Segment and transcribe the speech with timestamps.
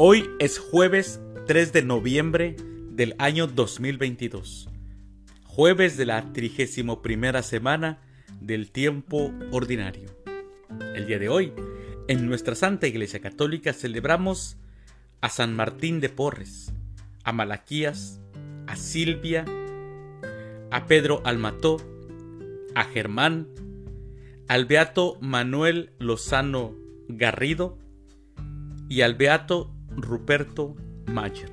[0.00, 2.54] Hoy es jueves 3 de noviembre
[2.92, 4.68] del año 2022,
[5.42, 7.98] jueves de la 31 primera semana
[8.40, 10.08] del tiempo ordinario.
[10.94, 11.52] El día de hoy,
[12.06, 14.56] en nuestra Santa Iglesia Católica celebramos
[15.20, 16.72] a San Martín de Porres,
[17.24, 18.20] a Malaquías,
[18.68, 19.46] a Silvia,
[20.70, 21.78] a Pedro Almató,
[22.76, 23.48] a Germán,
[24.46, 26.76] al Beato Manuel Lozano
[27.08, 27.80] Garrido
[28.88, 30.76] y al Beato Ruperto
[31.06, 31.50] Mayer.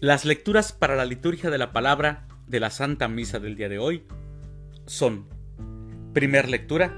[0.00, 3.78] Las lecturas para la liturgia de la palabra de la Santa Misa del día de
[3.78, 4.04] hoy
[4.86, 5.26] son,
[6.12, 6.96] primer lectura,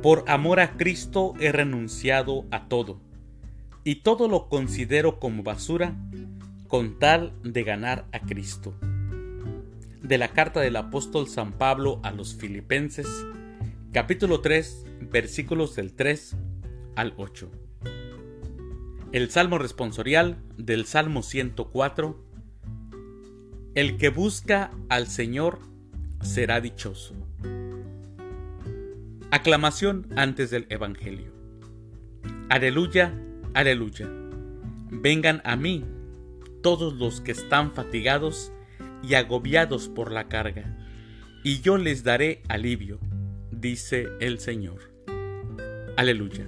[0.00, 3.00] por amor a Cristo he renunciado a todo,
[3.84, 5.96] y todo lo considero como basura
[6.68, 8.74] con tal de ganar a Cristo.
[10.02, 13.08] De la carta del apóstol San Pablo a los Filipenses,
[13.92, 16.36] capítulo 3, versículos del 3
[16.96, 17.50] al 8.
[19.12, 22.18] El Salmo responsorial del Salmo 104.
[23.74, 25.58] El que busca al Señor
[26.22, 27.14] será dichoso.
[29.30, 31.30] Aclamación antes del Evangelio.
[32.48, 33.14] Aleluya,
[33.52, 34.08] aleluya.
[34.90, 35.84] Vengan a mí
[36.62, 38.50] todos los que están fatigados
[39.02, 40.78] y agobiados por la carga,
[41.44, 42.98] y yo les daré alivio,
[43.50, 44.90] dice el Señor.
[45.98, 46.46] Aleluya.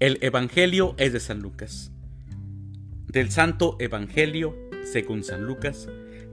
[0.00, 1.92] El Evangelio es de San Lucas.
[3.06, 5.90] Del Santo Evangelio, según San Lucas,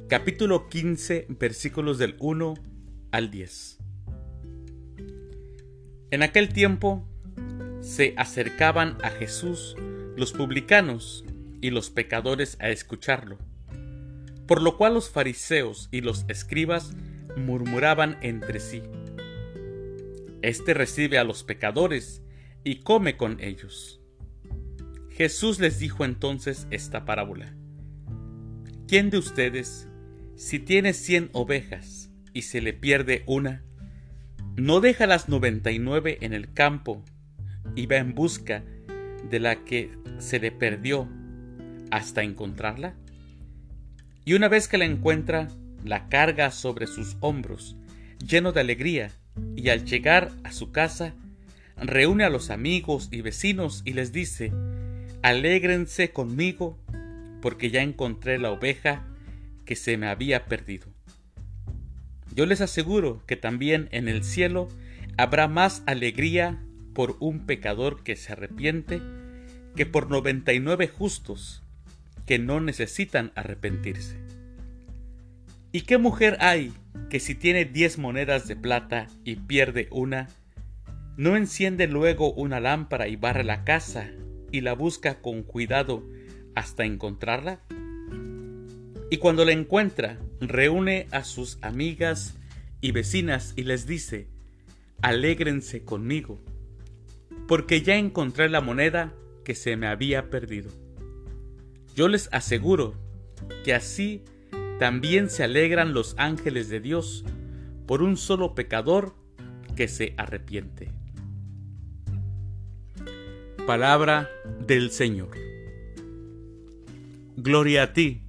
[0.08, 2.54] capítulo 15, versículos del 1
[3.12, 3.80] al 10.
[6.12, 7.06] En aquel tiempo
[7.82, 9.76] se acercaban a Jesús
[10.16, 11.26] los publicanos
[11.60, 13.38] y los pecadores a escucharlo,
[14.48, 16.94] por lo cual los fariseos y los escribas
[17.36, 18.82] murmuraban entre sí.
[20.42, 22.22] Este recibe a los pecadores
[22.68, 24.02] y come con ellos.
[25.10, 27.54] Jesús les dijo entonces esta parábola.
[28.90, 29.88] ¿Quién de ustedes,
[30.36, 33.64] si tiene cien ovejas y se le pierde una,
[34.58, 37.06] no deja las noventa y nueve en el campo
[37.74, 38.66] y va en busca
[39.30, 39.90] de la que
[40.20, 41.08] se le perdió
[41.90, 42.96] hasta encontrarla?
[44.26, 45.48] Y una vez que la encuentra,
[45.86, 47.78] la carga sobre sus hombros,
[48.28, 49.12] lleno de alegría,
[49.56, 51.14] y al llegar a su casa,
[51.80, 54.52] reúne a los amigos y vecinos y les dice,
[55.22, 56.78] alégrense conmigo,
[57.42, 59.06] porque ya encontré la oveja
[59.66, 60.88] que se me había perdido.
[62.34, 64.70] Yo les aseguro que también en el cielo
[65.18, 66.62] habrá más alegría
[66.94, 69.02] por un pecador que se arrepiente
[69.76, 71.64] que por noventa y nueve justos
[72.26, 74.18] que no necesitan arrepentirse.
[75.72, 76.74] ¿Y qué mujer hay
[77.10, 80.28] que si tiene diez monedas de plata y pierde una,
[81.18, 84.12] no enciende luego una lámpara y barre la casa
[84.52, 86.04] y la busca con cuidado
[86.56, 87.62] hasta encontrarla?
[89.10, 92.38] Y cuando la encuentra, reúne a sus amigas
[92.82, 94.28] y vecinas y les dice,
[95.02, 96.40] alégrense conmigo,
[97.48, 99.14] porque ya encontré la moneda
[99.44, 100.70] que se me había perdido.
[101.96, 102.94] Yo les aseguro
[103.64, 104.24] que así
[104.78, 107.26] también se alegran los ángeles de Dios
[107.88, 109.16] por un solo pecador
[109.76, 110.97] que se arrepiente.
[113.68, 114.30] Palabra
[114.66, 115.32] del Señor.
[117.36, 118.24] Gloria a ti,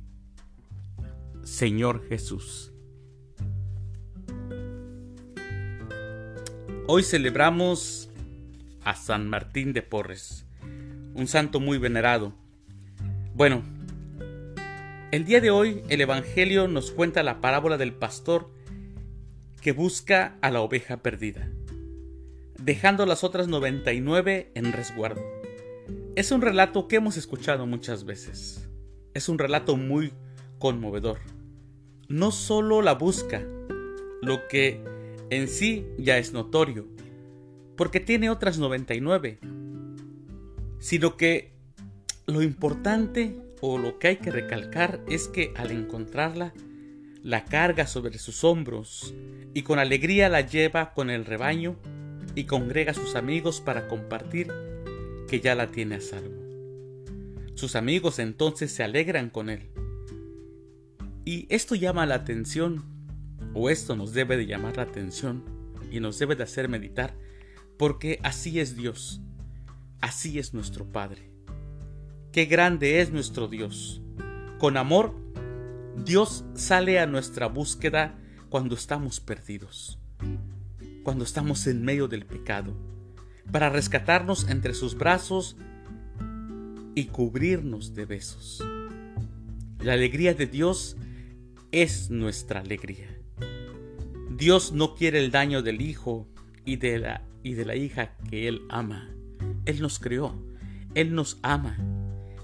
[1.45, 2.73] Señor Jesús.
[6.89, 8.11] Hoy celebramos
[8.83, 10.45] a San Martín de Porres,
[11.15, 12.35] un santo muy venerado.
[13.33, 13.63] Bueno,
[15.13, 18.51] el día de hoy el Evangelio nos cuenta la parábola del pastor
[19.63, 21.49] que busca a la oveja perdida,
[22.69, 25.23] dejando las otras 99 en resguardo.
[26.15, 28.69] Es un relato que hemos escuchado muchas veces.
[29.15, 30.13] Es un relato muy
[30.61, 31.19] conmovedor
[32.09, 33.43] no solo la busca,
[34.23, 34.83] lo que
[35.29, 36.87] en sí ya es notorio,
[37.77, 39.39] porque tiene otras 99,
[40.79, 41.53] sino que
[42.27, 46.55] lo importante o lo que hay que recalcar es que al encontrarla,
[47.23, 49.13] la carga sobre sus hombros
[49.53, 51.77] y con alegría la lleva con el rebaño
[52.39, 54.53] y congrega a sus amigos para compartir
[55.29, 56.41] que ya la tiene a salvo.
[57.55, 59.71] Sus amigos entonces se alegran con él
[61.25, 62.85] y esto llama la atención,
[63.55, 65.45] o esto nos debe de llamar la atención
[65.91, 67.13] y nos debe de hacer meditar,
[67.77, 69.21] porque así es Dios,
[70.01, 71.33] así es nuestro Padre.
[72.31, 74.01] Qué grande es nuestro Dios.
[74.59, 75.13] Con amor,
[76.05, 78.17] Dios sale a nuestra búsqueda
[78.49, 79.99] cuando estamos perdidos,
[81.09, 82.77] cuando estamos en medio del pecado,
[83.51, 85.57] para rescatarnos entre sus brazos
[86.95, 88.63] y cubrirnos de besos.
[89.81, 90.99] La alegría de Dios
[91.73, 93.09] es nuestra alegría.
[94.37, 96.29] Dios no quiere el daño del hijo
[96.67, 99.09] y de la, y de la hija que Él ama.
[99.65, 100.39] Él nos creó,
[100.95, 101.79] Él nos ama.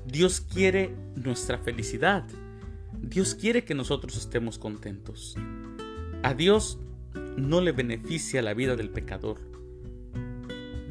[0.06, 2.24] Dios quiere nuestra felicidad.
[3.02, 5.36] Dios quiere que nosotros estemos contentos.
[6.22, 6.78] A Dios
[7.36, 9.38] no le beneficia la vida del pecador.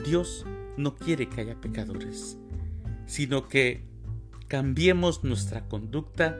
[0.05, 0.45] Dios
[0.77, 2.37] no quiere que haya pecadores,
[3.05, 3.83] sino que
[4.47, 6.39] cambiemos nuestra conducta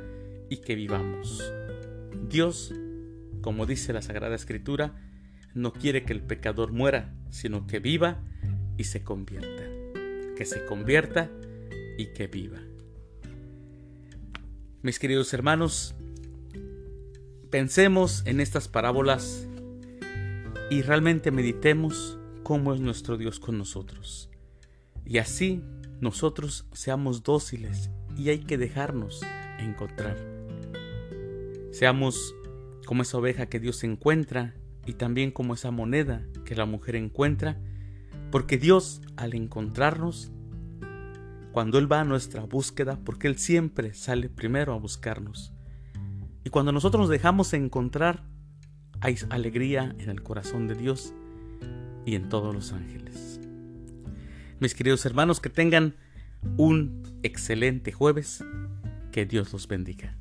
[0.50, 1.44] y que vivamos.
[2.30, 2.74] Dios,
[3.42, 4.96] como dice la Sagrada Escritura,
[5.54, 8.24] no quiere que el pecador muera, sino que viva
[8.78, 9.64] y se convierta.
[10.36, 11.30] Que se convierta
[11.98, 12.60] y que viva.
[14.82, 15.96] Mis queridos hermanos,
[17.50, 19.48] pensemos en estas parábolas
[20.74, 24.32] y realmente meditemos cómo es nuestro Dios con nosotros.
[25.06, 25.62] Y así
[26.02, 29.22] nosotros seamos dóciles y hay que dejarnos
[29.60, 30.18] encontrar.
[31.72, 32.34] Seamos
[32.88, 34.56] como esa oveja que Dios encuentra
[34.88, 37.62] y también como esa moneda que la mujer encuentra,
[38.32, 40.32] porque Dios al encontrarnos,
[41.52, 45.54] cuando Él va a nuestra búsqueda, porque Él siempre sale primero a buscarnos,
[46.44, 48.33] y cuando nosotros nos dejamos encontrar,
[49.04, 51.14] hay alegría en el corazón de Dios
[52.06, 53.42] y en todos los ángeles.
[54.62, 55.96] Mis queridos hermanos, que tengan
[56.56, 58.46] un excelente jueves,
[59.12, 60.16] que Dios los bendiga.